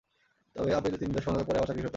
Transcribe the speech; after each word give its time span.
তবে 0.55 0.69
আপিলে 0.77 0.97
তিনি 0.99 1.09
নির্দোষ 1.09 1.23
প্রমাণিত 1.25 1.41
হলে 1.43 1.47
পরে 1.47 1.57
আবার 1.59 1.67
চাকরি 1.67 1.81
ফেরত 1.81 1.83
পাবেন। 1.83 1.89